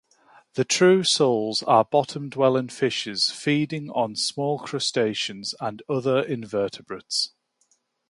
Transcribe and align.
The 0.55 0.65
true 0.65 1.03
soles 1.03 1.61
are 1.61 1.85
bottom-dwelling 1.85 2.69
fishes 2.69 3.29
feeding 3.29 3.91
on 3.91 4.15
small 4.15 4.57
crustaceans 4.57 5.53
and 5.59 5.83
other 5.87 6.23
invertebrates. 6.23 7.33